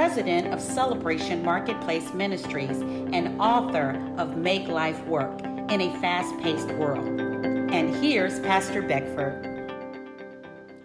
president 0.00 0.46
of 0.54 0.62
Celebration 0.62 1.44
Marketplace 1.44 2.14
Ministries 2.14 2.80
and 2.80 3.38
author 3.38 4.02
of 4.16 4.34
Make 4.34 4.66
Life 4.66 4.98
Work 5.04 5.42
in 5.42 5.78
a 5.78 6.00
Fast 6.00 6.34
Paced 6.38 6.68
World. 6.68 7.06
And 7.06 7.94
here's 7.96 8.40
Pastor 8.40 8.80
Beckford. 8.80 9.50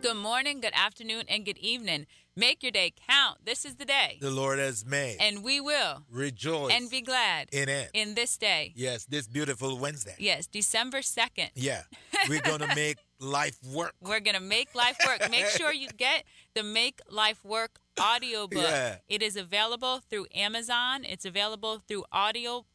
Good 0.02 0.18
morning, 0.18 0.60
good 0.60 0.74
afternoon, 0.76 1.24
and 1.30 1.46
good 1.46 1.58
evening. 1.60 2.08
Make 2.36 2.62
your 2.62 2.74
day 2.74 2.92
count. 3.08 3.38
This 3.46 3.64
is 3.64 3.76
the 3.76 3.86
day. 3.86 4.18
The 4.20 4.30
Lord 4.30 4.60
has 4.60 4.86
made. 4.86 5.16
And 5.22 5.46
we 5.46 5.62
will 5.62 6.04
rejoice 6.12 6.74
and 6.74 6.90
be 6.90 7.02
glad 7.02 7.48
in 7.54 7.70
it. 7.70 7.92
In 7.94 8.16
this 8.16 8.38
day. 8.38 8.74
Yes, 8.76 9.06
this 9.06 9.30
beautiful 9.30 9.78
Wednesday. 9.78 10.16
Yes, 10.20 10.46
December 10.46 10.98
2nd. 10.98 11.52
Yeah. 11.56 11.84
We're 12.30 12.42
going 12.42 12.60
to 12.60 12.76
make 12.76 12.98
life 13.20 13.58
work. 13.74 13.94
We're 14.02 14.20
going 14.20 14.36
to 14.36 14.42
make 14.42 14.76
life 14.76 14.98
work. 15.06 15.30
Make 15.30 15.48
sure 15.48 15.74
you 15.74 15.88
get 15.98 16.24
the 16.54 16.64
Make 16.64 17.00
Life 17.10 17.44
Work 17.44 17.80
audiobook. 18.00 18.64
Yeah. 18.64 18.98
It 19.08 19.22
is 19.22 19.36
available 19.36 20.02
through 20.10 20.28
Amazon. 20.34 21.06
It's 21.06 21.26
available 21.26 21.82
through 21.88 22.06
Audible 22.12 22.68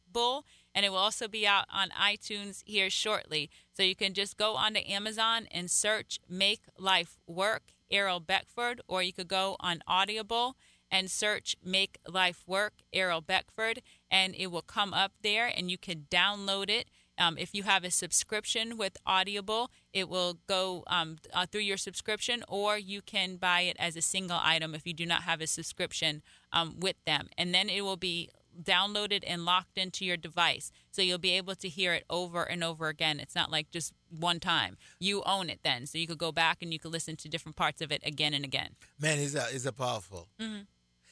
and 0.73 0.85
it 0.85 0.89
will 0.89 0.97
also 0.97 1.27
be 1.27 1.45
out 1.45 1.65
on 1.71 1.89
iTunes 1.89 2.63
here 2.65 2.89
shortly. 2.89 3.49
So 3.73 3.83
you 3.83 3.95
can 3.95 4.13
just 4.13 4.37
go 4.37 4.55
onto 4.55 4.79
Amazon 4.87 5.47
and 5.51 5.69
search 5.69 6.19
Make 6.29 6.61
Life 6.77 7.17
Work, 7.27 7.73
Errol 7.89 8.19
Beckford, 8.19 8.81
or 8.87 9.03
you 9.03 9.13
could 9.13 9.27
go 9.27 9.57
on 9.59 9.81
Audible 9.87 10.55
and 10.89 11.09
search 11.09 11.55
Make 11.63 11.97
Life 12.07 12.43
Work, 12.45 12.73
Errol 12.93 13.21
Beckford, 13.21 13.81
and 14.09 14.35
it 14.35 14.47
will 14.47 14.61
come 14.61 14.93
up 14.93 15.13
there 15.21 15.47
and 15.47 15.71
you 15.71 15.77
can 15.77 16.07
download 16.09 16.69
it. 16.69 16.89
Um, 17.17 17.37
if 17.37 17.53
you 17.53 17.63
have 17.63 17.83
a 17.83 17.91
subscription 17.91 18.77
with 18.77 18.97
Audible, 19.05 19.69
it 19.93 20.09
will 20.09 20.39
go 20.47 20.83
um, 20.87 21.17
uh, 21.33 21.45
through 21.45 21.61
your 21.61 21.77
subscription, 21.77 22.43
or 22.47 22.77
you 22.77 23.01
can 23.01 23.35
buy 23.35 23.61
it 23.61 23.77
as 23.79 23.95
a 23.95 24.01
single 24.01 24.39
item 24.41 24.73
if 24.73 24.87
you 24.87 24.93
do 24.93 25.05
not 25.05 25.23
have 25.23 25.41
a 25.41 25.47
subscription 25.47 26.21
um, 26.51 26.79
with 26.79 26.95
them. 27.05 27.29
And 27.37 27.53
then 27.53 27.69
it 27.69 27.81
will 27.81 27.97
be 27.97 28.29
downloaded 28.61 29.23
and 29.25 29.45
locked 29.45 29.77
into 29.77 30.05
your 30.05 30.17
device. 30.17 30.71
So 30.91 31.01
you'll 31.01 31.17
be 31.17 31.31
able 31.31 31.55
to 31.55 31.69
hear 31.69 31.93
it 31.93 32.05
over 32.09 32.43
and 32.43 32.63
over 32.63 32.87
again. 32.87 33.19
It's 33.19 33.35
not 33.35 33.51
like 33.51 33.71
just 33.71 33.93
one 34.09 34.39
time. 34.39 34.77
You 34.99 35.23
own 35.25 35.49
it 35.49 35.59
then. 35.63 35.85
So 35.85 35.97
you 35.97 36.07
could 36.07 36.17
go 36.17 36.31
back 36.31 36.57
and 36.61 36.73
you 36.73 36.79
could 36.79 36.91
listen 36.91 37.15
to 37.17 37.29
different 37.29 37.55
parts 37.55 37.81
of 37.81 37.91
it 37.91 38.01
again 38.05 38.33
and 38.33 38.43
again. 38.43 38.75
Man, 38.99 39.19
is 39.19 39.33
that 39.33 39.53
is 39.53 39.65
a 39.65 39.71
powerful. 39.71 40.27
Mm-hmm. 40.39 40.61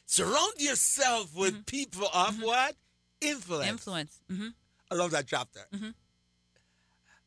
Surround 0.06 0.54
yourself 0.58 1.36
with 1.36 1.54
mm-hmm. 1.54 1.62
people 1.64 2.08
of 2.08 2.36
mm-hmm. 2.36 2.44
what? 2.44 2.76
Influence. 3.22 3.70
Influence. 3.70 4.22
I 4.92 4.96
love 4.96 5.12
that 5.12 5.28
chapter. 5.28 5.62
Mm-hmm. 5.74 5.90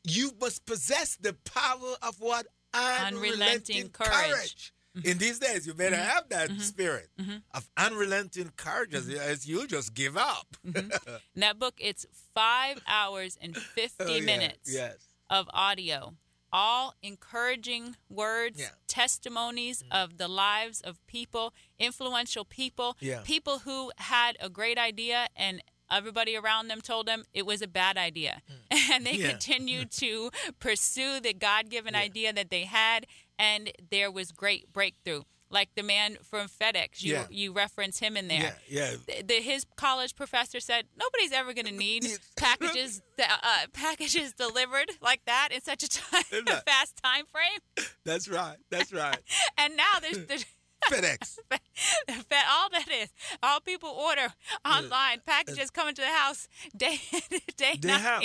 You 0.05 0.31
must 0.39 0.65
possess 0.65 1.15
the 1.15 1.33
power 1.45 1.95
of 2.01 2.15
what? 2.19 2.47
Unrelenting, 2.73 3.33
Unrelenting 3.33 3.89
courage. 3.89 4.31
courage. 4.31 4.73
Mm-hmm. 4.97 5.07
In 5.07 5.17
these 5.17 5.39
days, 5.39 5.65
you 5.65 5.73
better 5.73 5.95
mm-hmm. 5.95 6.05
have 6.05 6.29
that 6.29 6.49
mm-hmm. 6.49 6.59
spirit 6.59 7.09
mm-hmm. 7.19 7.37
of 7.53 7.67
unrelenting 7.77 8.51
courage 8.55 8.93
as, 8.93 9.07
mm-hmm. 9.07 9.19
as 9.19 9.47
you 9.47 9.65
just 9.65 9.93
give 9.93 10.17
up. 10.17 10.55
In 10.63 10.91
that 11.35 11.57
book, 11.57 11.75
it's 11.79 12.05
five 12.35 12.79
hours 12.87 13.37
and 13.41 13.57
50 13.57 14.03
oh, 14.03 14.21
minutes 14.21 14.71
yes. 14.71 14.97
of 15.31 15.47
audio, 15.51 16.13
all 16.51 16.93
encouraging 17.01 17.95
words, 18.07 18.61
yeah. 18.61 18.67
testimonies 18.87 19.81
mm. 19.81 20.03
of 20.03 20.17
the 20.17 20.27
lives 20.27 20.79
of 20.81 21.03
people, 21.07 21.53
influential 21.79 22.45
people, 22.45 22.95
yeah. 22.99 23.21
people 23.23 23.59
who 23.59 23.91
had 23.97 24.37
a 24.39 24.49
great 24.49 24.77
idea 24.77 25.27
and 25.35 25.63
everybody 25.93 26.35
around 26.35 26.67
them 26.67 26.81
told 26.81 27.07
them 27.07 27.23
it 27.33 27.45
was 27.45 27.61
a 27.61 27.67
bad 27.67 27.97
idea. 27.97 28.41
Mm. 28.49 28.79
And 28.93 29.05
they 29.05 29.13
yeah. 29.13 29.29
continued 29.29 29.91
to 30.03 30.29
pursue 30.59 31.19
the 31.19 31.33
God 31.33 31.69
given 31.69 31.93
yeah. 31.93 32.01
idea 32.01 32.33
that 32.33 32.49
they 32.49 32.65
had, 32.65 33.07
and 33.39 33.71
there 33.89 34.11
was 34.11 34.31
great 34.31 34.71
breakthrough. 34.71 35.23
Like 35.49 35.69
the 35.75 35.83
man 35.83 36.17
from 36.23 36.47
FedEx, 36.47 37.03
you 37.03 37.13
yeah. 37.13 37.25
you 37.29 37.53
reference 37.53 37.99
him 37.99 38.17
in 38.17 38.27
there. 38.27 38.55
Yeah, 38.67 38.95
yeah. 39.07 39.21
The, 39.23 39.35
his 39.35 39.65
college 39.75 40.15
professor 40.15 40.59
said 40.59 40.85
nobody's 40.97 41.31
ever 41.31 41.53
going 41.53 41.67
to 41.67 41.73
need 41.73 42.07
packages 42.35 43.03
uh, 43.19 43.67
packages 43.71 44.33
delivered 44.33 44.89
like 44.99 45.21
that 45.25 45.49
in 45.51 45.61
such 45.61 45.83
a 45.83 45.89
time, 45.89 46.23
fast 46.65 46.97
time 47.03 47.25
frame. 47.31 47.85
That's 48.03 48.27
right. 48.27 48.57
That's 48.71 48.91
right. 48.91 49.19
and 49.57 49.77
now 49.77 49.99
there's, 50.01 50.25
there's 50.25 50.45
FedEx. 50.91 51.39
all 51.51 52.69
that 52.71 52.87
is. 52.91 53.09
All 53.41 53.59
people 53.59 53.89
order 53.89 54.33
online. 54.65 55.21
Packages 55.25 55.69
coming 55.69 55.95
to 55.95 56.01
the 56.01 56.07
house 56.07 56.47
day 56.75 56.99
day 57.57 57.77
they 57.79 57.87
night. 57.89 58.01
Have. 58.01 58.23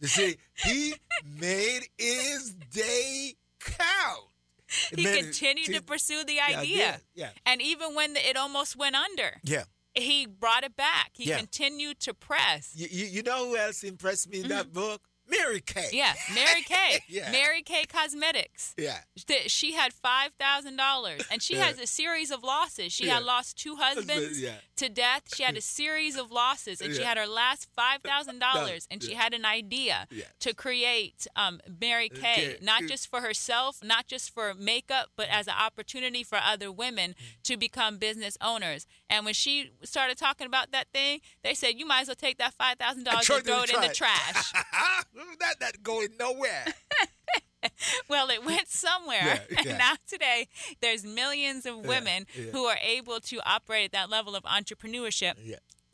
You 0.00 0.08
see, 0.08 0.36
he 0.64 0.94
made 1.38 1.82
his 1.96 2.54
day 2.72 3.34
count. 3.60 4.32
He 4.96 5.04
continued 5.04 5.74
to 5.74 5.82
pursue 5.82 6.24
the 6.24 6.40
idea. 6.40 6.76
Yeah, 6.76 6.96
yeah. 7.14 7.28
And 7.46 7.62
even 7.62 7.94
when 7.94 8.14
the, 8.14 8.28
it 8.28 8.36
almost 8.36 8.74
went 8.76 8.96
under. 8.96 9.40
Yeah. 9.44 9.64
He 9.94 10.26
brought 10.26 10.64
it 10.64 10.74
back. 10.74 11.10
He 11.12 11.28
yeah. 11.28 11.38
continued 11.38 12.00
to 12.00 12.14
press. 12.14 12.72
You, 12.74 12.88
you, 12.90 13.06
you, 13.06 13.22
know 13.22 13.48
who 13.48 13.56
else 13.56 13.84
impressed 13.84 14.30
me 14.30 14.38
in 14.38 14.44
mm-hmm. 14.44 14.52
that 14.52 14.72
book? 14.72 15.02
Mary 15.32 15.60
Kay. 15.60 15.88
Yeah, 15.92 16.14
Mary 16.34 16.62
Kay. 16.66 17.00
yeah. 17.08 17.30
Mary 17.30 17.62
Kay 17.62 17.84
Cosmetics. 17.84 18.74
Yeah. 18.76 18.98
She 19.46 19.72
had 19.72 19.92
five 19.92 20.32
thousand 20.38 20.76
dollars, 20.76 21.22
and 21.30 21.42
she 21.42 21.56
yeah. 21.56 21.66
has 21.66 21.78
a 21.78 21.86
series 21.86 22.30
of 22.30 22.42
losses. 22.42 22.92
She 22.92 23.06
yeah. 23.06 23.14
had 23.14 23.24
lost 23.24 23.56
two 23.56 23.76
husbands 23.76 24.40
yeah. 24.40 24.54
to 24.76 24.88
death. 24.88 25.34
She 25.34 25.42
had 25.42 25.56
a 25.56 25.60
series 25.60 26.16
of 26.16 26.30
losses, 26.30 26.80
and 26.80 26.94
she 26.94 27.02
had 27.02 27.16
her 27.16 27.26
last 27.26 27.68
five 27.74 28.02
thousand 28.02 28.38
dollars, 28.38 28.86
and 28.90 29.02
she 29.02 29.14
had 29.14 29.34
an 29.34 29.44
idea 29.44 30.06
to 30.40 30.54
create 30.54 31.26
um, 31.36 31.60
Mary 31.80 32.08
Kay, 32.08 32.56
not 32.62 32.82
just 32.84 33.08
for 33.08 33.20
herself, 33.20 33.78
not 33.82 34.06
just 34.06 34.32
for 34.34 34.54
makeup, 34.54 35.08
but 35.16 35.28
as 35.30 35.46
an 35.46 35.54
opportunity 35.58 36.22
for 36.22 36.38
other 36.38 36.70
women 36.70 37.14
to 37.44 37.56
become 37.56 37.98
business 37.98 38.36
owners. 38.40 38.86
And 39.08 39.24
when 39.24 39.34
she 39.34 39.70
started 39.82 40.16
talking 40.18 40.46
about 40.46 40.72
that 40.72 40.88
thing, 40.92 41.20
they 41.42 41.54
said, 41.54 41.78
"You 41.78 41.86
might 41.86 42.02
as 42.02 42.08
well 42.08 42.16
take 42.16 42.38
that 42.38 42.54
five 42.54 42.78
thousand 42.78 43.04
dollars 43.04 43.28
and 43.28 43.44
throw 43.44 43.62
it 43.62 43.74
in 43.74 43.80
the 43.80 43.88
trash." 43.88 44.52
that 45.40 45.60
not 45.60 45.82
going 45.82 46.08
nowhere. 46.18 46.64
well, 48.08 48.28
it 48.30 48.44
went 48.44 48.68
somewhere. 48.68 49.20
Yeah, 49.22 49.38
yeah. 49.50 49.70
And 49.70 49.78
now 49.78 49.94
today, 50.06 50.48
there's 50.80 51.04
millions 51.04 51.66
of 51.66 51.78
women 51.78 52.26
yeah, 52.34 52.50
who 52.52 52.64
are 52.64 52.78
able 52.82 53.20
to 53.20 53.40
operate 53.46 53.86
at 53.86 53.92
that 53.92 54.10
level 54.10 54.34
of 54.34 54.44
entrepreneurship. 54.44 55.34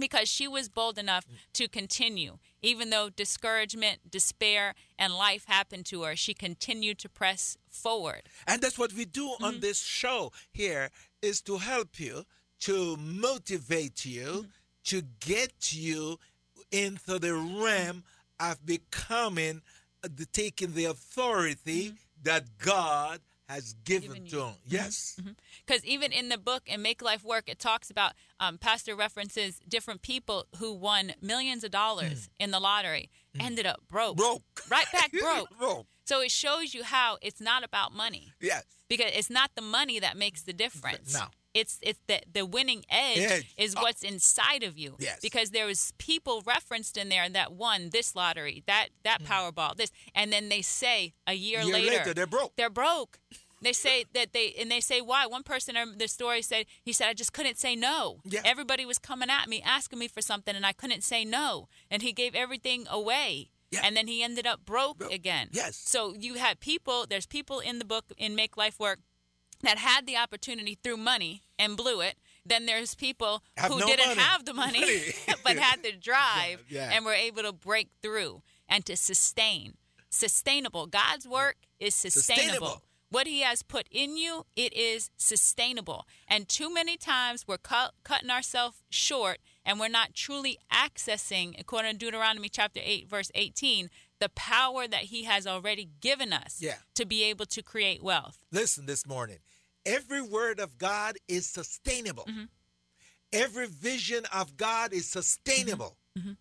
Because 0.01 0.29
she 0.29 0.47
was 0.47 0.69
bold 0.69 0.97
enough 0.97 1.25
to 1.55 1.67
continue. 1.67 2.39
Even 2.63 2.91
though 2.91 3.11
discouragement, 3.11 3.99
despair, 4.09 4.75
and 4.97 5.13
life 5.13 5.45
happened 5.49 5.87
to 5.87 6.03
her, 6.03 6.15
she 6.15 6.35
continued 6.35 6.99
to 7.01 7.09
press 7.09 7.57
forward. 7.69 8.23
And 8.47 8.63
that's 8.63 8.79
what 8.79 8.93
we 8.93 9.05
do 9.05 9.27
mm-hmm. 9.27 9.45
on 9.45 9.61
this 9.61 9.83
show 9.83 10.31
here 10.53 10.91
is 11.21 11.41
to 11.43 11.59
help 11.59 11.99
you, 11.99 12.23
to 12.61 12.97
motivate 12.97 14.05
you, 14.05 14.27
mm-hmm. 14.27 14.49
to 14.85 15.03
get 15.19 15.73
you 15.73 16.19
into 16.71 17.19
the 17.19 17.35
realm 17.35 18.05
of 18.41 18.65
becoming, 18.65 19.63
the, 20.03 20.27
taking 20.27 20.75
the 20.75 20.87
authority 20.87 21.89
mm-hmm. 21.89 21.97
that 22.23 22.59
God 22.59 23.21
has 23.49 23.75
given, 23.85 24.09
given 24.09 24.27
to. 24.27 24.37
Mm-hmm. 24.37 24.53
Yes. 24.67 25.21
Because 25.67 25.83
mm-hmm. 25.83 25.91
even 25.91 26.13
in 26.13 26.29
the 26.29 26.39
book 26.39 26.65
and 26.69 26.83
Make 26.83 27.01
Life 27.01 27.25
Work, 27.25 27.49
it 27.49 27.59
talks 27.59 27.91
about, 27.91 28.13
um, 28.41 28.59
Pastor 28.59 28.95
references 28.95 29.61
different 29.67 30.03
people 30.03 30.47
who 30.59 30.75
won 30.75 31.13
millions 31.23 31.65
of 31.65 31.71
dollars 31.71 32.27
mm. 32.27 32.29
in 32.45 32.51
the 32.51 32.61
lottery, 32.61 33.11
mm. 33.37 33.45
ended 33.45 33.67
up 33.67 33.81
broke. 33.89 34.17
Broke. 34.17 34.43
Right 34.71 34.87
back 34.93 35.11
broke. 35.21 35.49
broke. 35.59 35.87
So 36.05 36.21
it 36.21 36.31
shows 36.31 36.75
you 36.75 36.85
how 36.85 37.19
it's 37.23 37.41
not 37.41 37.65
about 37.65 37.93
money. 37.93 38.33
Yes. 38.41 38.65
Because 38.89 39.11
it's 39.15 39.31
not 39.31 39.51
the 39.55 39.63
money 39.63 39.99
that 39.99 40.17
makes 40.17 40.43
the 40.43 40.53
difference. 40.53 41.13
No. 41.13 41.27
It's 41.55 41.79
it's 41.83 42.01
the 42.07 42.21
the 42.33 42.45
winning 42.47 42.85
edge, 42.91 43.19
edge. 43.19 43.55
is 43.57 43.75
oh. 43.77 43.83
what's 43.83 44.03
inside 44.03 44.63
of 44.63 44.79
you. 44.79 44.97
Yes. 44.99 45.19
Because 45.21 45.51
there 45.51 45.67
was 45.67 45.93
people 45.99 46.43
referenced 46.47 46.97
in 46.97 47.09
there 47.09 47.29
that 47.29 47.53
won 47.53 47.91
this 47.91 48.15
lottery, 48.15 48.63
that 48.67 48.89
that 49.05 49.23
mm. 49.23 49.27
Powerball, 49.27 49.77
this, 49.77 49.91
and 50.15 50.33
then 50.33 50.49
they 50.49 50.63
say 50.63 51.15
a 51.27 51.35
year, 51.35 51.61
year 51.61 51.73
later, 51.73 51.91
later 51.91 52.15
they're 52.15 52.27
broke. 52.27 52.57
They're 52.57 52.71
broke. 52.71 53.19
They 53.61 53.73
say 53.73 54.05
that 54.15 54.33
they 54.33 54.55
and 54.59 54.71
they 54.71 54.81
say 54.81 55.01
why. 55.01 55.27
One 55.27 55.43
person 55.43 55.77
in 55.77 55.99
the 55.99 56.09
story 56.09 56.43
said 56.43 56.67
he 56.83 56.93
said 56.93 57.09
I 57.09 57.15
just 57.15 57.33
couldn't 57.33 57.59
say 57.59 57.75
no. 57.75 58.21
Yeah. 58.25 58.43
Everybody 58.45 58.85
was 58.87 58.99
coming 58.99 59.31
at 59.31 59.49
me 59.49 59.63
asking 59.63 59.99
me 59.99 60.09
for 60.09 60.23
something 60.23 60.55
and 60.55 60.65
I 60.65 60.73
couldn't 60.73 61.03
say 61.03 61.25
no. 61.25 61.69
And 61.91 62.03
he 62.03 62.13
gave 62.13 62.35
everything 62.35 62.87
away. 62.89 63.51
Yeah. 63.71 63.81
And 63.85 63.97
then 63.97 64.07
he 64.07 64.23
ended 64.23 64.47
up 64.47 64.65
broke, 64.65 64.99
broke 64.99 65.13
again. 65.13 65.49
Yes. 65.53 65.77
So 65.77 66.15
you 66.19 66.35
had 66.35 66.61
people, 66.61 67.07
there's 67.09 67.27
people 67.27 67.61
in 67.61 67.79
the 67.79 67.85
book 67.85 68.07
in 68.17 68.35
Make 68.35 68.57
Life 68.57 68.81
Work 68.81 69.01
that 69.63 69.79
had 69.79 70.07
the 70.07 70.17
opportunity 70.17 70.79
through 70.83 70.97
money 70.97 71.43
and 71.59 71.77
blew 71.77 72.01
it. 72.01 72.17
Then 72.45 72.67
there's 72.67 72.95
people 72.95 73.43
have 73.57 73.73
who 73.73 73.81
no 73.81 73.87
didn't 73.87 74.09
money. 74.09 74.21
have 74.21 74.45
the 74.45 74.55
money 74.55 74.85
but 75.45 75.57
had 75.59 75.83
the 75.83 75.93
drive 75.93 76.65
yeah, 76.69 76.89
yeah. 76.89 76.97
and 76.97 77.05
were 77.05 77.13
able 77.13 77.43
to 77.43 77.53
break 77.53 77.91
through 78.03 78.43
and 78.69 78.85
to 78.87 78.97
sustain. 78.97 79.75
Sustainable. 80.11 80.87
God's 80.87 81.29
work 81.29 81.57
is 81.79 81.95
sustainable. 81.95 82.49
sustainable. 82.49 82.83
What 83.11 83.27
he 83.27 83.41
has 83.41 83.63
put 83.63 83.87
in 83.91 84.19
you, 84.19 84.45
it 84.55 84.75
is 84.75 85.11
sustainable. 85.17 86.07
And 86.27 86.47
too 86.47 86.73
many 86.73 86.99
times 86.99 87.47
we're 87.49 87.57
cu- 87.57 87.93
cutting 88.05 88.31
ourselves 88.31 88.83
short 88.91 89.39
and 89.65 89.81
we're 89.81 89.89
not 89.89 90.15
truly 90.15 90.59
accessing, 90.71 91.59
according 91.59 91.93
to 91.93 91.99
Deuteronomy 91.99 92.51
chapter 92.51 92.81
8, 92.83 93.09
verse 93.09 93.31
18, 93.35 93.89
the 94.21 94.29
power 94.31 94.87
that 94.87 95.05
he 95.05 95.25
has 95.25 95.47
already 95.47 95.89
given 96.01 96.33
us 96.33 96.59
yeah. 96.61 96.77
to 96.95 97.07
be 97.07 97.23
able 97.25 97.47
to 97.47 97.63
create 97.63 98.03
wealth. 98.03 98.39
Listen 98.53 98.85
this 98.87 99.07
morning. 99.07 99.39
Every 99.87 100.23
word 100.23 100.61
of 100.61 100.79
God 100.79 101.17
is 101.29 101.47
sustainable. 101.47 102.25
Mm-hmm. 102.25 102.45
Every 103.33 103.67
vision 103.67 104.25
of 104.33 104.57
God 104.57 104.93
is 104.93 105.09
sustainable. 105.09 105.97
Mm-hmm. 106.19 106.33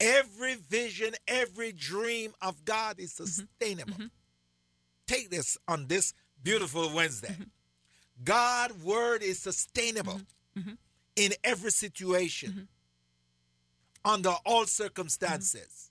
Every 0.00 0.54
vision, 0.54 1.14
every 1.28 1.72
dream 1.72 2.32
of 2.40 2.64
God 2.64 2.98
is 2.98 3.12
mm-hmm. 3.14 3.24
sustainable. 3.24 3.92
Mm-hmm. 3.94 4.06
Take 5.06 5.30
this 5.30 5.58
on 5.68 5.86
this 5.86 6.14
beautiful 6.42 6.92
Wednesday. 6.94 7.28
Mm-hmm. 7.28 7.42
God 8.24 8.82
word 8.82 9.22
is 9.22 9.38
sustainable 9.38 10.14
mm-hmm. 10.14 10.60
Mm-hmm. 10.60 10.72
in 11.16 11.32
every 11.44 11.70
situation, 11.70 12.68
under 14.04 14.34
all 14.44 14.66
circumstances 14.66 15.89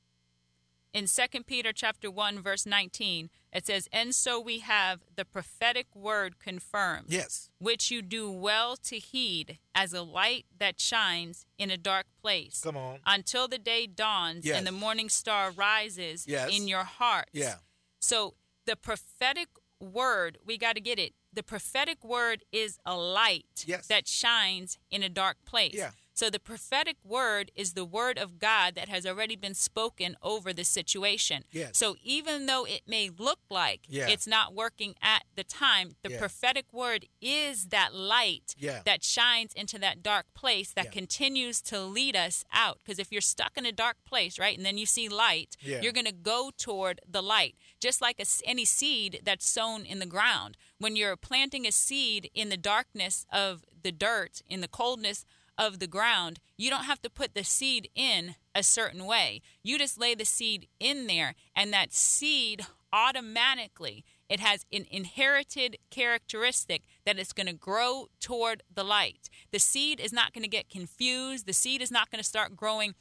in 0.94 1.06
2 1.06 1.44
Peter 1.44 1.71
chapter 1.71 2.09
1 2.09 2.41
verse 2.41 2.65
19 2.65 3.30
it 3.53 3.65
says 3.65 3.88
and 3.91 4.13
so 4.13 4.39
we 4.39 4.59
have 4.59 5.01
the 5.15 5.25
prophetic 5.25 5.88
word 5.95 6.39
confirmed 6.39 7.06
yes. 7.07 7.50
which 7.59 7.91
you 7.91 8.01
do 8.01 8.31
well 8.31 8.75
to 8.75 8.97
heed 8.97 9.59
as 9.75 9.94
a 9.94 10.01
light 10.01 10.45
that 10.57 10.80
shines 10.80 11.45
in 11.57 11.69
a 11.69 11.77
dark 11.77 12.06
place 12.21 12.62
come 12.63 12.77
on. 12.77 13.00
until 13.06 13.47
the 13.47 13.57
day 13.57 13.86
dawns 13.86 14.45
yes. 14.45 14.57
and 14.57 14.65
the 14.65 14.71
morning 14.71 15.09
star 15.09 15.51
rises 15.51 16.25
yes. 16.27 16.50
in 16.56 16.68
your 16.68 16.83
heart 16.83 17.30
yeah. 17.33 17.56
So 18.00 18.35
the 18.65 18.75
prophetic 18.75 19.50
word 19.80 20.38
we 20.45 20.57
got 20.57 20.75
to 20.75 20.81
get 20.81 21.00
it. 21.00 21.13
The 21.31 21.44
prophetic 21.44 22.03
word 22.03 22.44
is 22.51 22.80
a 22.85 22.97
light 22.97 23.63
yes. 23.65 23.88
that 23.88 24.07
shines 24.07 24.77
in 24.89 25.03
a 25.03 25.09
dark 25.09 25.38
place. 25.45 25.75
Yeah 25.75 25.92
so 26.19 26.30
the 26.30 26.38
prophetic 26.38 26.98
word 27.01 27.50
is 27.56 27.75
the 27.75 27.86
word 27.86 28.18
of 28.18 28.39
God 28.39 28.75
that 28.75 28.89
has 28.89 29.06
already 29.06 29.38
been 29.38 29.54
spoken 29.54 30.18
over 30.21 30.51
the 30.51 30.66
situation. 30.66 31.45
Yes. 31.50 31.77
So 31.77 31.95
even 32.04 32.45
though 32.45 32.66
it 32.66 32.81
may 32.86 33.10
look 33.10 33.39
like 33.50 33.86
yeah. 33.88 34.10
it's 34.10 34.27
not 34.27 34.54
working 34.54 34.95
at 35.01 35.24
the 35.38 35.45
time, 35.45 35.95
the 36.04 36.12
yeah. 36.12 36.19
prophetic 36.19 36.66
word 36.74 37.06
is 37.21 37.68
that 37.68 37.95
light 37.95 38.54
yeah. 38.57 38.81
that 38.83 39.01
shines 39.01 39.54
into 39.54 39.80
that 39.80 40.04
dark 40.04 40.25
place 40.33 40.74
that 40.74 40.92
continues 40.92 41.62
to 41.62 41.80
lead 41.80 42.18
us 42.18 42.44
out. 42.51 42.80
Because 42.80 43.00
if 43.00 43.13
you're 43.13 43.21
stuck 43.21 43.57
in 43.57 43.66
a 43.66 43.71
dark 43.71 43.95
place, 44.04 44.38
right, 44.38 44.57
and 44.57 44.66
then 44.66 44.77
you 44.77 44.86
see 44.86 45.07
light, 45.07 45.56
you're 45.62 45.94
going 45.94 46.06
to 46.06 46.12
go 46.12 46.51
toward 46.57 47.00
the 47.10 47.24
light. 47.24 47.56
Just 47.80 48.01
like 48.01 48.19
a, 48.19 48.25
any 48.45 48.66
seed 48.66 49.21
that's 49.24 49.48
sown 49.48 49.86
in 49.86 50.00
the 50.00 50.06
ground. 50.06 50.57
When 50.80 50.98
you're 50.98 51.16
planting 51.16 51.66
a 51.66 51.71
seed 51.71 52.30
in 52.33 52.50
the 52.50 52.57
darkness 52.57 53.25
of 53.31 53.63
the 53.81 53.94
dirt, 53.94 54.42
in 54.50 54.60
the 54.60 54.68
coldness 54.68 55.25
of 55.59 55.79
the 55.79 55.88
ground, 55.88 56.39
you 56.57 56.69
don't 56.69 56.85
have 56.85 57.01
to 57.01 57.09
put 57.09 57.35
the 57.35 57.44
seed 57.44 57.89
in 57.94 58.35
a 58.56 58.63
certain 58.63 59.06
way. 59.06 59.41
You 59.61 59.77
just 59.77 60.00
lay 60.00 60.15
the 60.15 60.25
seed 60.25 60.67
in 60.79 61.06
there, 61.06 61.35
and 61.56 61.71
that 61.73 61.94
seed 61.94 62.65
automatically 62.91 64.03
it 64.29 64.39
has 64.39 64.65
an 64.71 64.85
inherited 64.89 65.77
characteristic 65.89 66.83
that 67.06 67.19
it's 67.19 67.33
going 67.33 67.47
to 67.47 67.53
grow 67.53 68.07
toward 68.19 68.63
the 68.73 68.83
light. 68.83 69.29
The 69.51 69.59
seed 69.59 70.00
is 70.00 70.13
not 70.13 70.33
going 70.33 70.44
to 70.44 70.50
get 70.50 70.69
confused. 70.69 71.45
The 71.45 71.53
seed 71.53 71.81
is 71.81 71.91
not 71.91 72.09
going 72.11 72.21
to 72.21 72.27
start 72.27 72.56
growing 72.56 72.94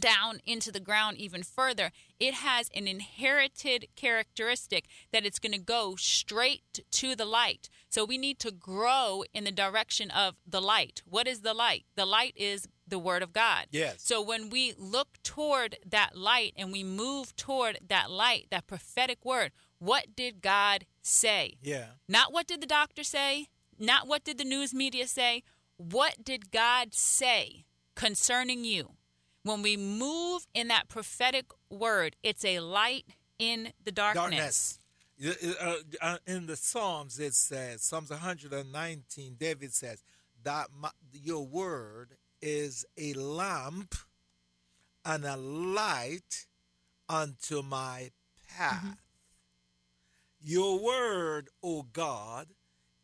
down 0.00 0.40
into 0.44 0.70
the 0.70 0.80
ground 0.80 1.16
even 1.18 1.42
further, 1.42 1.90
it 2.18 2.34
has 2.34 2.70
an 2.74 2.86
inherited 2.86 3.86
characteristic 3.96 4.86
that 5.12 5.24
it's 5.24 5.38
going 5.38 5.52
to 5.52 5.58
go 5.58 5.96
straight 5.96 6.80
to 6.92 7.14
the 7.14 7.24
light. 7.24 7.68
So 7.88 8.04
we 8.04 8.18
need 8.18 8.38
to 8.40 8.50
grow 8.50 9.24
in 9.32 9.44
the 9.44 9.52
direction 9.52 10.10
of 10.10 10.36
the 10.46 10.60
light. 10.60 11.02
What 11.04 11.26
is 11.26 11.40
the 11.40 11.54
light? 11.54 11.84
The 11.94 12.06
light 12.06 12.34
is 12.36 12.68
the 12.86 12.98
word 12.98 13.22
of 13.22 13.32
God. 13.32 13.66
Yes. 13.70 13.96
So 13.98 14.22
when 14.22 14.50
we 14.50 14.72
look 14.78 15.22
toward 15.22 15.76
that 15.84 16.16
light 16.16 16.52
and 16.56 16.72
we 16.72 16.84
move 16.84 17.34
toward 17.36 17.80
that 17.88 18.10
light, 18.10 18.46
that 18.50 18.66
prophetic 18.66 19.24
word, 19.24 19.52
what 19.78 20.14
did 20.14 20.40
God 20.40 20.86
say? 21.02 21.56
Yeah. 21.62 21.86
Not 22.08 22.32
what 22.32 22.46
did 22.46 22.60
the 22.60 22.66
doctor 22.66 23.02
say, 23.02 23.48
not 23.78 24.06
what 24.06 24.24
did 24.24 24.38
the 24.38 24.44
news 24.44 24.72
media 24.72 25.06
say. 25.06 25.42
What 25.76 26.24
did 26.24 26.50
God 26.50 26.94
say 26.94 27.66
concerning 27.94 28.64
you? 28.64 28.92
When 29.46 29.62
we 29.62 29.76
move 29.76 30.44
in 30.54 30.66
that 30.68 30.88
prophetic 30.88 31.46
word, 31.70 32.16
it's 32.24 32.44
a 32.44 32.58
light 32.58 33.04
in 33.38 33.68
the 33.84 33.92
darkness. 33.92 34.80
darkness. 35.20 35.56
Uh, 35.62 35.74
uh, 36.02 36.18
in 36.26 36.46
the 36.46 36.56
Psalms, 36.56 37.20
it 37.20 37.32
says, 37.32 37.82
Psalms 37.82 38.10
119, 38.10 39.36
David 39.38 39.72
says, 39.72 40.02
that 40.42 40.66
my, 40.76 40.90
your 41.12 41.46
word 41.46 42.16
is 42.42 42.84
a 42.98 43.14
lamp 43.14 43.94
and 45.04 45.24
a 45.24 45.36
light 45.36 46.46
unto 47.08 47.62
my 47.62 48.10
path. 48.48 48.82
Mm-hmm. 48.82 48.90
Your 50.40 50.80
word, 50.80 51.50
O 51.62 51.84
God, 51.92 52.48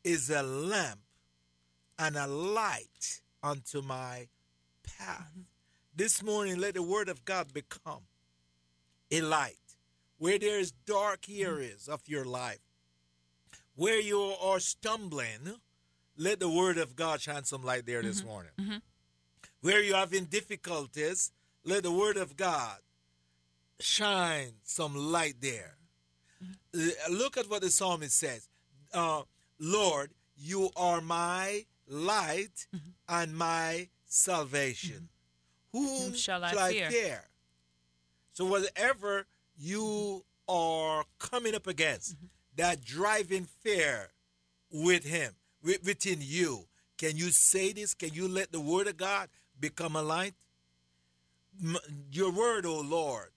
is 0.03 0.29
a 0.29 0.43
lamp 0.43 0.99
and 2.01 2.17
a 2.17 2.27
light 2.27 3.21
unto 3.45 3.81
my 3.81 4.27
path. 4.83 5.31
Mm-hmm. 5.31 5.52
This 5.95 6.23
morning, 6.23 6.59
let 6.59 6.75
the 6.75 6.83
word 6.83 7.09
of 7.09 7.25
God 7.25 7.53
become 7.53 8.03
a 9.11 9.21
light 9.21 9.57
where 10.19 10.39
there 10.39 10.59
is 10.59 10.73
dark 10.87 11.29
areas 11.29 11.89
of 11.89 12.01
your 12.07 12.25
life, 12.25 12.61
where 13.75 14.01
you 14.01 14.19
are 14.19 14.61
stumbling. 14.61 15.57
Let 16.17 16.41
the 16.41 16.49
word 16.49 16.79
of 16.79 16.97
God 16.97 17.21
shine 17.21 17.45
some 17.45 17.65
light 17.65 17.87
there 17.87 18.03
this 18.03 18.21
mm-hmm. 18.21 18.29
morning. 18.29 18.53
Mm-hmm. 18.61 18.77
Where 19.61 19.83
you're 19.83 19.97
having 19.97 20.25
difficulties, 20.25 21.33
let 21.65 21.83
the 21.83 21.93
word 21.93 22.17
of 22.17 22.37
God 22.37 22.79
shine 23.81 24.53
some 24.63 24.95
light 24.95 25.37
there. 25.41 25.77
Mm-hmm. 26.43 27.15
Look 27.15 27.37
at 27.37 27.51
what 27.51 27.63
the 27.63 27.71
psalmist 27.71 28.19
says 28.19 28.49
uh, 28.95 29.23
Lord, 29.59 30.11
you 30.37 30.71
are 30.77 31.01
my 31.01 31.65
light 31.87 32.67
mm-hmm. 32.75 32.91
and 33.09 33.37
my 33.37 33.89
salvation. 34.07 35.09
Whom 35.73 36.15
shall 36.15 36.45
I, 36.45 36.51
shall 36.51 36.59
I 36.59 36.73
fear? 36.73 36.91
fear? 36.91 37.25
So 38.33 38.45
whatever 38.45 39.27
you 39.59 40.25
are 40.49 41.05
coming 41.19 41.55
up 41.55 41.67
against, 41.67 42.17
mm-hmm. 42.17 42.27
that 42.57 42.85
driving 42.85 43.47
fear 43.63 44.11
with 44.71 45.05
him, 45.05 45.33
within 45.63 46.19
you, 46.21 46.67
can 46.99 47.17
you 47.17 47.31
say 47.31 47.73
this? 47.73 47.95
Can 47.95 48.13
you 48.13 48.29
let 48.29 48.53
the 48.53 48.61
word 48.61 48.87
of 48.87 48.97
God 48.97 49.29
become 49.59 49.97
a 49.97 50.03
light? 50.03 50.35
Your 52.11 52.31
word, 52.31 52.65
O 52.65 52.79
oh 52.79 52.81
Lord, 52.81 53.31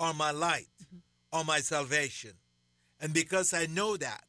are 0.00 0.14
my 0.14 0.30
light, 0.30 0.68
mm-hmm. 0.82 0.98
are 1.32 1.44
my 1.44 1.60
salvation. 1.60 2.32
And 3.00 3.12
because 3.12 3.52
I 3.52 3.66
know 3.66 3.96
that, 3.96 4.24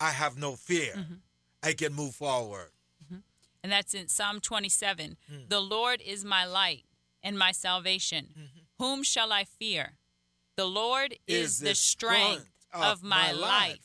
I 0.00 0.10
have 0.10 0.38
no 0.38 0.54
fear. 0.54 0.94
Mm-hmm. 0.96 1.14
I 1.62 1.72
can 1.72 1.92
move 1.92 2.14
forward 2.14 2.70
and 3.62 3.72
that's 3.72 3.94
in 3.94 4.08
Psalm 4.08 4.40
27. 4.40 5.16
Mm. 5.32 5.48
The 5.48 5.60
Lord 5.60 6.00
is 6.04 6.24
my 6.24 6.44
light 6.44 6.84
and 7.22 7.38
my 7.38 7.52
salvation. 7.52 8.28
Mm-hmm. 8.32 8.58
Whom 8.78 9.02
shall 9.02 9.32
I 9.32 9.44
fear? 9.44 9.94
The 10.56 10.66
Lord 10.66 11.14
is, 11.26 11.52
is 11.52 11.58
the 11.60 11.74
strength 11.74 12.48
of, 12.72 12.82
of 12.82 13.02
my, 13.02 13.28
my 13.28 13.32
life. 13.32 13.40
life. 13.40 13.78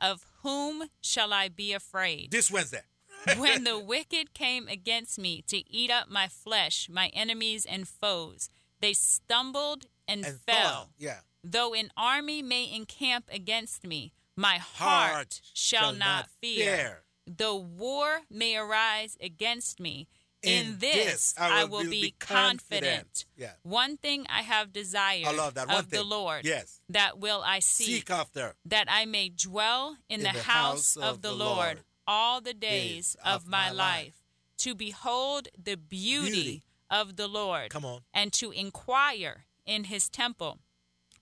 Of 0.00 0.26
whom 0.42 0.84
shall 1.00 1.32
I 1.32 1.48
be 1.48 1.72
afraid? 1.72 2.30
This 2.30 2.50
Wednesday. 2.50 2.82
when 3.38 3.64
the 3.64 3.78
wicked 3.84 4.34
came 4.34 4.68
against 4.68 5.18
me 5.18 5.42
to 5.48 5.68
eat 5.70 5.90
up 5.90 6.10
my 6.10 6.28
flesh, 6.28 6.88
my 6.90 7.08
enemies 7.08 7.64
and 7.64 7.88
foes, 7.88 8.50
they 8.80 8.92
stumbled 8.92 9.86
and, 10.06 10.24
and 10.24 10.40
fell. 10.40 10.56
fell. 10.56 10.90
Yeah. 10.98 11.18
Though 11.42 11.74
an 11.74 11.90
army 11.96 12.42
may 12.42 12.72
encamp 12.72 13.28
against 13.32 13.86
me, 13.86 14.12
my 14.36 14.58
heart, 14.58 15.12
heart 15.12 15.40
shall, 15.52 15.90
shall, 15.90 15.92
not 15.94 16.28
fear. 16.40 16.76
fear. 16.76 17.03
The 17.26 17.54
war 17.54 18.22
may 18.30 18.56
arise 18.56 19.16
against 19.20 19.80
me. 19.80 20.08
In, 20.42 20.66
in 20.66 20.78
this, 20.78 20.94
this, 20.94 21.34
I 21.38 21.48
will, 21.48 21.54
I 21.54 21.64
will 21.64 21.90
be, 21.90 22.02
be, 22.02 22.14
confident. 22.18 22.60
confident. 22.60 23.24
Yeah. 23.36 23.52
One 23.62 23.96
thing 23.96 24.26
I 24.28 24.42
have 24.42 24.74
desired 24.74 25.26
I 25.26 25.32
love 25.32 25.54
that. 25.54 25.68
One 25.68 25.78
of 25.78 25.86
thing. 25.86 26.00
the 26.00 26.04
Lord. 26.04 26.44
Yes. 26.44 26.80
That 26.90 27.18
will 27.18 27.42
I 27.42 27.60
seek. 27.60 27.86
Seek 27.86 28.10
after. 28.10 28.54
That 28.66 28.86
I 28.90 29.06
may 29.06 29.30
dwell 29.30 29.96
in, 30.10 30.20
in 30.20 30.26
the, 30.26 30.32
the, 30.32 30.42
house, 30.42 30.96
of, 30.96 31.02
of 31.02 31.22
the, 31.22 31.32
Lord, 31.32 31.56
Lord 31.56 31.78
all 32.06 32.42
the 32.42 32.52
days, 32.52 33.16
of, 33.24 33.42
of, 33.42 33.48
my, 33.48 33.70
life, 33.70 33.78
life, 33.78 34.22
to 34.58 34.74
behold 34.74 35.48
the 35.56 35.76
beauty, 35.76 36.30
beauty 36.30 36.62
of 36.90 37.16
the 37.16 37.26
Lord. 37.26 37.70
Come 37.70 37.86
on. 37.86 38.00
And 38.12 38.30
to 38.34 38.50
inquire 38.50 39.46
in 39.64 39.84
his 39.84 40.10
temple. 40.10 40.58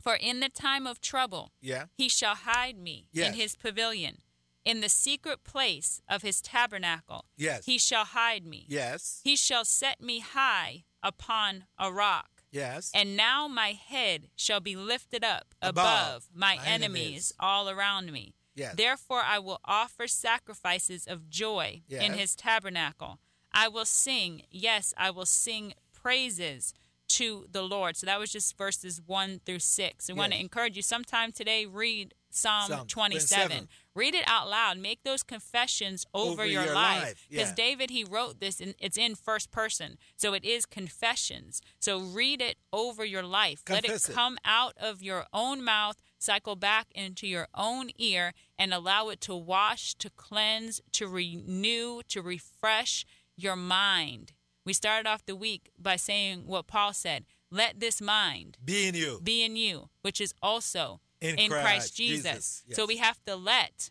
For 0.03 0.17
in 0.17 0.41
the 0.41 0.49
time 0.49 0.85
of 0.85 1.01
trouble, 1.01 1.53
yeah. 1.61 1.85
he 1.97 2.09
shall 2.09 2.35
hide 2.35 2.77
me 2.77 3.07
yes. 3.13 3.29
in 3.29 3.35
his 3.35 3.55
pavilion 3.55 4.19
in 4.65 4.81
the 4.81 4.89
secret 4.89 5.45
place 5.45 6.01
of 6.09 6.23
his 6.23 6.41
tabernacle. 6.41 7.27
Yes. 7.37 7.67
He 7.67 7.79
shall 7.79 8.05
hide 8.05 8.47
me. 8.47 8.67
Yes. 8.69 9.21
He 9.25 9.37
shall 9.37 9.65
set 9.65 10.01
me 10.01 10.21
high 10.21 10.85
upon 11.03 11.65
a 11.79 11.93
rock. 11.93 12.45
Yes. 12.51 12.91
And 12.95 13.17
now 13.17 13.49
my 13.49 13.71
head 13.71 14.29
shall 14.37 14.61
be 14.61 14.77
lifted 14.77 15.25
up 15.25 15.55
above, 15.63 15.85
above 15.85 16.29
my, 16.35 16.57
my 16.57 16.67
enemies, 16.67 16.73
enemies, 16.75 17.33
all 17.41 17.69
around 17.69 18.13
me. 18.13 18.35
Yes. 18.55 18.75
Therefore 18.77 19.23
I 19.25 19.39
will 19.39 19.61
offer 19.65 20.07
sacrifices 20.07 21.07
of 21.07 21.31
joy 21.31 21.83
yes. 21.89 22.05
in 22.05 22.13
his 22.13 22.37
tabernacle. 22.37 23.19
I 23.53 23.69
will 23.69 23.85
sing, 23.85 24.43
yes, 24.51 24.93
I 24.97 25.11
will 25.11 25.27
sing 25.27 25.75
praises 25.93 26.75
to 27.09 27.47
the 27.51 27.63
Lord. 27.63 27.97
So 27.97 28.07
that 28.07 28.19
was 28.19 28.31
just 28.31 28.57
verses 28.57 29.01
1 29.05 29.41
through 29.45 29.59
6. 29.59 30.11
I 30.11 30.13
yes. 30.13 30.19
want 30.19 30.33
to 30.33 30.41
encourage 30.41 30.77
you 30.77 30.83
sometime 30.83 31.33
today 31.33 31.67
read 31.67 32.15
Psalm, 32.35 32.69
Psalm 32.69 32.87
27. 32.87 33.47
27. 33.49 33.69
Read 33.95 34.15
it 34.15 34.25
out 34.27 34.49
loud. 34.49 34.79
Make 34.79 35.03
those 35.05 35.23
confessions 35.23 36.07
over, 36.15 36.33
Over 36.33 36.47
your, 36.47 36.65
your 36.65 36.75
life. 36.75 37.27
Because 37.31 37.51
yeah. 37.51 37.55
David, 37.55 37.91
he 37.91 38.05
wrote 38.05 38.41
this, 38.41 38.61
and 38.61 38.75
it's 38.79 38.97
in 38.97 39.15
first 39.15 39.51
person. 39.51 39.99
So 40.17 40.33
it 40.33 40.45
is 40.45 40.65
confessions. 40.65 41.61
So 41.79 42.01
read 42.01 42.41
it 42.41 42.57
over 42.73 43.05
your 43.05 43.23
life. 43.23 43.63
Let 43.69 43.85
Confess 43.85 44.09
it 44.09 44.13
it. 44.13 44.15
come 44.15 44.39
out 44.45 44.75
of 44.81 45.03
your 45.03 45.27
own 45.33 45.63
mouth, 45.63 45.97
cycle 46.19 46.57
back 46.57 46.87
into 46.95 47.27
your 47.27 47.49
own 47.55 47.91
ear, 47.99 48.33
and 48.59 48.73
allow 48.73 49.09
it 49.11 49.21
to 49.23 49.35
wash, 49.35 49.95
to 49.97 50.09
cleanse, 50.11 50.81
to 50.93 51.07
renew, 51.09 52.01
to 52.09 52.23
refresh 52.23 53.05
your 53.37 53.57
mind. 53.57 54.33
We 54.65 54.73
started 54.73 55.09
off 55.09 55.27
the 55.27 55.37
week 55.37 55.71
by 55.79 55.97
saying 55.97 56.47
what 56.47 56.67
Paul 56.67 56.93
said 56.93 57.25
let 57.51 57.81
this 57.81 58.01
mind 58.01 58.57
Be 58.65 58.89
in 58.89 58.95
you. 58.95 59.21
be 59.23 59.45
in 59.45 59.57
you, 59.57 59.91
which 60.01 60.23
is 60.23 60.33
also 60.43 61.01
In 61.23 61.39
in, 61.39 61.51
Christ, 61.51 61.65
Christ 61.65 61.97
Jesus. 61.97 62.23
Jesus, 62.23 62.63
yes. 62.67 62.77
So 62.77 62.87
we 62.87 62.97
have 62.99 63.23
to 63.27 63.37
let 63.37 63.91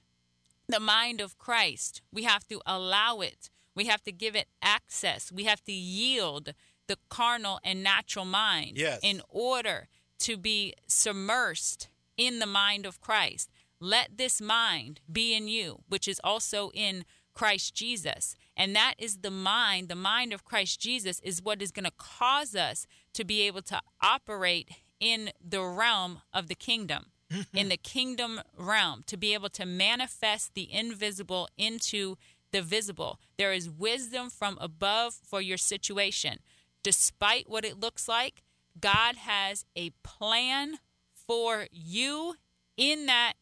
the 0.67 0.79
mind 0.79 1.21
of 1.21 1.37
Christ, 1.37 2.01
we 2.11 2.23
have 2.23 2.47
to 2.47 2.61
allow 2.65 3.21
it, 3.21 3.49
we 3.75 3.85
have 3.85 4.03
to 4.03 4.11
give 4.11 4.35
it 4.35 4.47
access, 4.61 5.31
we 5.31 5.45
have 5.45 5.63
to 5.63 5.71
yield 5.71 6.53
the 6.87 6.97
carnal 7.09 7.59
and 7.63 7.83
natural 7.83 8.25
mind 8.25 8.77
Yes. 8.77 8.99
in 9.01 9.21
order 9.29 9.87
to 10.19 10.37
be 10.37 10.73
submersed 10.87 11.87
in 12.17 12.39
the 12.39 12.45
mind 12.45 12.85
of 12.85 13.01
Christ. 13.01 13.49
Let 13.79 14.17
this 14.17 14.39
mind 14.41 14.99
be 15.11 15.33
in 15.33 15.47
you, 15.47 15.83
which 15.89 16.07
is 16.07 16.21
also 16.23 16.69
in 16.73 17.05
Christ 17.33 17.73
Jesus. 17.73 18.35
And 18.55 18.75
that 18.75 18.95
is 18.97 19.19
the 19.19 19.31
mind, 19.31 19.87
the 19.87 19.95
mind 19.95 20.33
of 20.33 20.43
Christ 20.43 20.79
Jesus 20.79 21.19
is 21.21 21.41
what 21.41 21.61
is 21.61 21.71
going 21.71 21.85
to 21.85 21.91
cause 21.97 22.55
us 22.55 22.85
to 23.13 23.23
be 23.23 23.41
able 23.41 23.61
to 23.63 23.81
operate 24.01 24.69
in 24.99 25.31
the 25.43 25.63
realm 25.63 26.21
of 26.31 26.47
the 26.47 26.55
kingdom, 26.55 27.07
in 27.53 27.69
the 27.69 27.77
kingdom 27.77 28.41
realm, 28.57 29.03
to 29.07 29.17
be 29.17 29.33
able 29.33 29.49
to 29.49 29.65
manifest 29.65 30.53
the 30.53 30.71
invisible 30.71 31.47
into 31.57 32.17
the 32.51 32.61
visible. 32.61 33.19
There 33.37 33.53
is 33.53 33.69
wisdom 33.69 34.29
from 34.29 34.57
above 34.59 35.13
for 35.13 35.41
your 35.41 35.57
situation. 35.57 36.39
Despite 36.83 37.49
what 37.49 37.65
it 37.65 37.79
looks 37.79 38.07
like, 38.07 38.43
God 38.79 39.15
has 39.15 39.65
a 39.75 39.91
plan 40.03 40.79
for 41.13 41.67
you 41.71 42.35
in 42.77 43.05
that 43.05 43.33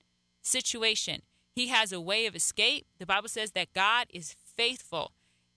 situation. 0.42 1.22
He 1.56 1.68
has 1.68 1.92
a 1.92 2.02
way 2.02 2.26
of 2.26 2.36
escape. 2.36 2.86
The 3.00 3.06
Bible 3.06 3.30
says 3.30 3.52
that 3.52 3.74
God 3.74 4.08
is 4.14 4.36
faithful, 4.56 5.12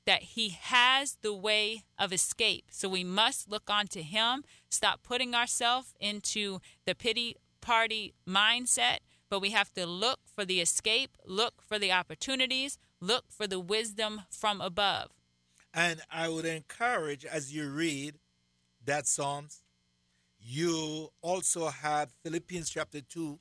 that 0.06 0.22
He 0.22 0.50
has 0.50 1.18
the 1.22 1.34
way 1.34 1.84
of 1.98 2.12
escape. 2.12 2.66
So 2.70 2.88
we 2.88 3.04
must 3.04 3.50
look 3.50 3.68
onto 3.68 4.02
Him, 4.02 4.44
stop 4.68 5.02
putting 5.02 5.34
ourselves 5.34 5.94
into 6.00 6.60
the 6.86 6.94
pity 6.94 7.36
party 7.62 8.12
mindset, 8.28 8.98
but 9.30 9.40
we 9.40 9.50
have 9.50 9.72
to 9.72 9.86
look 9.86 10.20
for 10.26 10.44
the 10.44 10.60
escape, 10.60 11.16
look 11.24 11.62
for 11.62 11.78
the 11.78 11.90
opportunities, 11.90 12.78
look 13.00 13.24
for 13.30 13.46
the 13.46 13.58
wisdom 13.58 14.22
from 14.30 14.60
above. 14.60 15.08
And 15.72 16.02
I 16.10 16.28
would 16.28 16.44
encourage 16.44 17.24
as 17.24 17.54
you 17.54 17.70
read 17.70 18.16
that 18.84 19.06
Psalms, 19.06 19.62
you 20.38 21.08
also 21.22 21.68
have 21.68 22.10
Philippians 22.22 22.68
chapter 22.68 23.00
2, 23.00 23.38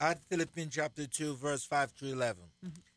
at 0.00 0.20
Philippians 0.28 0.74
chapter 0.74 1.06
2, 1.06 1.36
verse 1.36 1.64
5 1.64 1.94
to 1.96 2.06
11. 2.12 2.42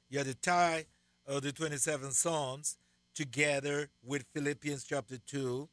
You 0.10 0.18
have 0.18 0.28
to 0.28 0.36
tie 0.36 0.86
uh, 1.28 1.40
the 1.40 1.52
27 1.52 2.12
Psalms 2.12 2.78
together 3.16 3.90
with 4.04 4.26
Philippians 4.34 4.84
chapter 4.84 5.18
2, 5.26 5.70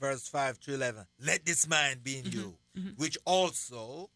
verse 0.00 0.28
5 0.28 0.58
to 0.60 0.74
11. 0.74 1.04
Let 1.20 1.44
this 1.44 1.68
mind 1.68 2.02
be 2.02 2.18
in 2.18 2.30
you, 2.30 2.54
Mm-hmm. 2.76 2.90
which 2.96 3.16
also 3.24 4.10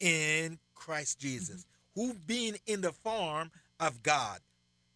in 0.00 0.58
Christ 0.74 1.18
Jesus, 1.20 1.66
mm-hmm. 1.96 2.00
who 2.00 2.14
being 2.14 2.56
in 2.66 2.80
the 2.80 2.92
form 2.92 3.50
of 3.78 4.02
God, 4.02 4.40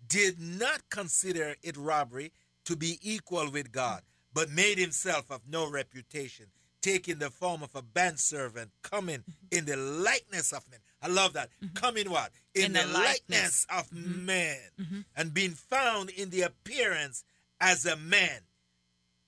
did 0.06 0.40
not 0.40 0.88
consider 0.88 1.54
it 1.62 1.76
robbery 1.76 2.32
to 2.64 2.76
be 2.76 2.98
equal 3.02 3.50
with 3.50 3.72
God, 3.72 4.00
mm-hmm. 4.00 4.30
but 4.32 4.50
made 4.50 4.78
himself 4.78 5.30
of 5.30 5.42
no 5.46 5.70
reputation, 5.70 6.46
taking 6.80 7.18
the 7.18 7.28
form 7.28 7.62
of 7.62 7.74
a 7.74 7.82
bondservant, 7.82 8.70
coming 8.82 9.22
in 9.50 9.66
the 9.66 9.76
likeness 9.76 10.52
of 10.52 10.64
men. 10.70 10.80
I 11.02 11.08
love 11.08 11.34
that. 11.34 11.50
Coming 11.74 12.08
what? 12.10 12.30
In, 12.54 12.66
In 12.66 12.72
the, 12.72 12.80
the 12.80 12.86
likeness, 12.86 13.66
likeness. 13.70 13.92
of 13.92 13.92
man, 13.92 15.04
and 15.14 15.34
being 15.34 15.50
found 15.50 16.08
in 16.10 16.30
the 16.30 16.42
appearance 16.42 17.22
as 17.60 17.84
a 17.84 17.96
man. 17.96 18.40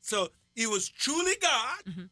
So 0.01 0.29
he 0.55 0.67
was 0.67 0.89
truly 0.89 1.35
God, 1.41 2.09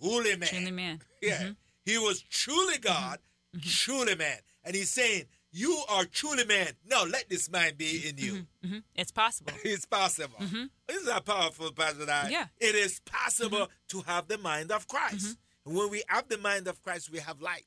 truly 0.00 0.36
man. 0.36 0.48
Truly 0.48 0.70
man. 0.70 1.00
Yeah. 1.22 1.42
Mm-hmm. 1.42 1.52
He 1.84 1.98
was 1.98 2.22
truly 2.22 2.74
mm-hmm. 2.74 2.82
God, 2.92 3.18
mm-hmm. 3.56 3.68
truly 3.68 4.14
man. 4.16 4.38
And 4.64 4.74
he's 4.74 4.90
saying, 4.90 5.24
You 5.50 5.82
are 5.88 6.04
truly 6.04 6.44
man. 6.44 6.68
No, 6.84 7.04
let 7.04 7.28
this 7.28 7.50
mind 7.50 7.78
be 7.78 8.02
in 8.08 8.18
you. 8.18 8.46
hmm 8.64 8.78
It's 8.94 9.12
possible. 9.12 9.52
It's 9.64 9.86
possible. 9.86 10.38
Isn't 10.40 11.06
that 11.06 11.24
powerful, 11.24 11.70
Pastor 11.72 12.06
Di? 12.06 12.28
Yeah. 12.30 12.46
It 12.60 12.74
is 12.74 13.00
possible 13.00 13.68
to 13.88 14.00
have 14.02 14.28
the 14.28 14.38
mind 14.38 14.70
of 14.72 14.86
Christ. 14.88 15.36
And 15.64 15.76
when 15.76 15.90
we 15.90 16.02
have 16.08 16.28
the 16.28 16.38
mind 16.38 16.66
of 16.68 16.82
Christ, 16.82 17.10
we 17.10 17.18
have 17.20 17.40
light. 17.40 17.66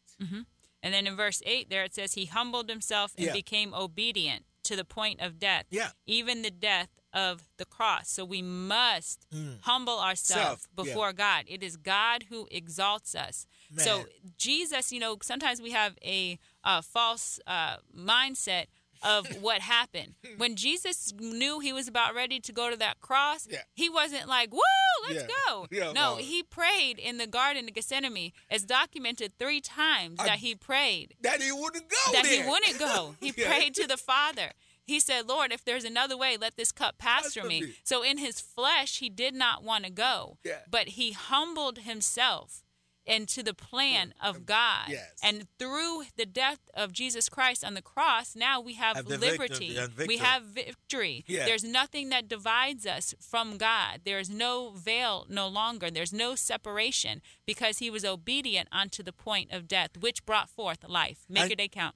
And 0.83 0.93
then 0.93 1.07
in 1.07 1.15
verse 1.15 1.41
8, 1.45 1.69
there 1.69 1.83
it 1.83 1.95
says, 1.95 2.13
He 2.13 2.25
humbled 2.25 2.69
himself 2.69 3.13
and 3.17 3.25
Yeah. 3.27 3.33
became 3.33 3.73
obedient 3.73 4.45
to 4.63 4.75
the 4.75 4.85
point 4.85 5.19
of 5.19 5.39
death, 5.39 5.65
Yeah. 5.69 5.91
even 6.05 6.41
the 6.43 6.51
death 6.51 6.89
of 7.13 7.43
the 7.57 7.64
cross. 7.75 8.09
So 8.09 8.23
we 8.25 8.41
must 8.41 9.25
humble 9.61 9.99
ourselves 9.99 10.61
Self, 10.63 10.67
yeah. 10.77 10.83
before 10.83 11.13
God. 11.13 11.45
It 11.47 11.61
is 11.63 11.77
God 11.77 12.25
who 12.29 12.47
exalts 12.51 13.15
us. 13.15 13.47
So 13.77 14.05
Jesus, 14.37 14.91
you 14.91 14.99
know, 14.99 15.17
sometimes 15.21 15.61
we 15.61 15.71
have 15.71 15.93
a 16.03 16.39
uh, 16.63 16.81
false 16.81 17.39
uh, 17.47 17.77
mindset 17.97 18.65
of 19.03 19.27
what 19.41 19.59
happened. 19.61 20.15
When 20.37 20.55
Jesus 20.55 21.13
knew 21.19 21.59
he 21.59 21.73
was 21.73 21.87
about 21.87 22.15
ready 22.15 22.39
to 22.39 22.51
go 22.53 22.69
to 22.69 22.77
that 22.77 23.01
cross, 23.01 23.47
Yeah. 23.49 23.59
he 23.73 23.89
wasn't 23.89 24.27
like, 24.27 24.51
woo, 24.53 24.61
let's 25.09 25.21
Yeah. 25.23 25.27
go. 25.47 25.67
Yeah, 25.71 25.91
no, 25.91 26.15
he 26.15 26.43
prayed 26.43 26.97
in 26.97 27.17
the 27.17 27.27
Garden 27.27 27.67
of 27.67 27.73
Gethsemane. 27.73 28.31
It's 28.49 28.63
documented 28.63 29.33
three 29.37 29.61
times 29.61 30.15
I- 30.19 30.25
that 30.27 30.37
he 30.39 30.55
prayed 30.55 31.15
That 31.21 31.41
he 31.41 31.51
wouldn't 31.51 31.89
go 31.89 32.11
that 32.13 32.23
there. 32.23 32.43
he 32.43 32.49
wouldn't 32.49 32.79
go. 32.79 33.15
He 33.19 33.31
prayed 33.31 33.73
to 33.75 33.87
the 33.87 33.97
Father. 33.97 34.51
He 34.85 34.99
said, 34.99 35.27
Lord, 35.27 35.51
if 35.51 35.65
there's 35.65 35.83
another 35.83 36.15
way, 36.15 36.37
let 36.39 36.55
this 36.55 36.71
cup 36.71 36.97
pass 36.97 37.33
from 37.33 37.47
me. 37.47 37.61
me. 37.61 37.73
So 37.83 38.03
in 38.03 38.17
his 38.19 38.39
flesh, 38.39 38.99
he 38.99 39.09
did 39.09 39.33
not 39.33 39.63
want 39.63 39.83
to 39.85 39.89
go. 39.91 40.37
Yeah. 40.43 40.59
But 40.69 40.89
he 40.89 41.11
humbled 41.11 41.79
himself 41.79 42.61
into 43.07 43.43
the 43.43 43.53
plan 43.53 44.13
of 44.23 44.47
God. 44.47 44.87
Yes. 44.89 45.11
And 45.23 45.47
through 45.59 46.03
the 46.17 46.25
death 46.25 46.59
of 46.73 46.91
Jesus 46.91 47.29
Christ 47.29 47.63
on 47.63 47.75
the 47.75 47.81
cross, 47.81 48.35
now 48.35 48.59
we 48.59 48.73
have, 48.73 48.95
Have 48.95 49.05
liberty. 49.07 49.75
victory 49.75 50.07
We 50.07 50.17
have 50.17 50.41
victory. 50.43 51.23
There's 51.27 51.63
nothing 51.63 52.09
that 52.09 52.27
divides 52.27 52.85
us 52.87 53.13
from 53.19 53.57
God. 53.57 54.01
There's 54.05 54.29
no 54.29 54.71
veil 54.71 55.27
no 55.29 55.47
longer. 55.47 55.91
There's 55.91 56.13
no 56.13 56.33
separation 56.33 57.21
because 57.45 57.77
he 57.77 57.91
was 57.91 58.03
obedient 58.03 58.69
unto 58.71 59.03
the 59.03 59.13
point 59.13 59.51
of 59.51 59.67
death, 59.67 59.97
which 59.99 60.25
brought 60.25 60.49
forth 60.49 60.83
life. 60.87 61.25
Make 61.29 61.41
And- 61.43 61.49
your 61.51 61.57
day 61.57 61.67
count. 61.67 61.95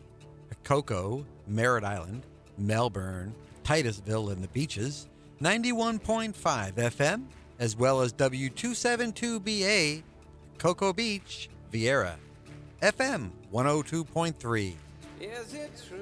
Cocoa, 0.71 1.25
Merritt 1.47 1.83
Island, 1.83 2.25
Melbourne, 2.57 3.35
Titusville, 3.61 4.29
and 4.29 4.41
the 4.41 4.47
Beaches, 4.47 5.09
91.5 5.41 6.33
FM, 6.75 7.25
as 7.59 7.75
well 7.75 7.99
as 7.99 8.13
W272BA, 8.13 10.01
Cocoa 10.59 10.93
Beach, 10.93 11.49
Viera, 11.73 12.13
FM 12.81 13.31
102.3. 13.53 14.73
Is 15.19 15.53
it 15.53 15.71
true? 15.89 15.99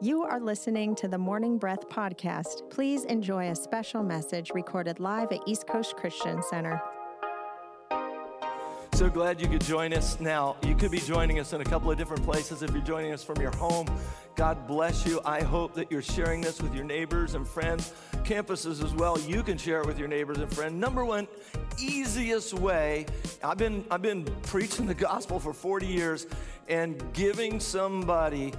You 0.00 0.22
are 0.22 0.40
listening 0.40 0.94
to 0.94 1.06
the 1.06 1.18
Morning 1.18 1.58
Breath 1.58 1.86
podcast. 1.90 2.70
Please 2.70 3.04
enjoy 3.04 3.50
a 3.50 3.54
special 3.54 4.02
message 4.02 4.52
recorded 4.54 5.00
live 5.00 5.30
at 5.32 5.40
East 5.46 5.66
Coast 5.66 5.96
Christian 5.98 6.42
Center. 6.44 6.80
So 9.00 9.08
glad 9.08 9.40
you 9.40 9.48
could 9.48 9.64
join 9.64 9.94
us 9.94 10.20
now. 10.20 10.56
You 10.62 10.74
could 10.74 10.90
be 10.90 10.98
joining 10.98 11.38
us 11.38 11.54
in 11.54 11.62
a 11.62 11.64
couple 11.64 11.90
of 11.90 11.96
different 11.96 12.22
places 12.22 12.62
if 12.62 12.70
you're 12.72 12.82
joining 12.82 13.12
us 13.12 13.24
from 13.24 13.40
your 13.40 13.50
home. 13.52 13.86
God 14.36 14.66
bless 14.66 15.06
you. 15.06 15.22
I 15.24 15.42
hope 15.42 15.72
that 15.76 15.90
you're 15.90 16.02
sharing 16.02 16.42
this 16.42 16.60
with 16.60 16.74
your 16.74 16.84
neighbors 16.84 17.34
and 17.34 17.48
friends, 17.48 17.94
campuses 18.24 18.84
as 18.84 18.92
well. 18.92 19.18
You 19.20 19.42
can 19.42 19.56
share 19.56 19.80
it 19.80 19.86
with 19.86 19.98
your 19.98 20.06
neighbors 20.06 20.36
and 20.36 20.52
friends. 20.54 20.74
Number 20.74 21.02
one, 21.02 21.28
easiest 21.78 22.52
way. 22.52 23.06
I've 23.42 23.56
been 23.56 23.86
I've 23.90 24.02
been 24.02 24.26
preaching 24.42 24.84
the 24.84 24.92
gospel 24.92 25.40
for 25.40 25.54
40 25.54 25.86
years 25.86 26.26
and 26.68 27.02
giving 27.14 27.58
somebody 27.58 28.52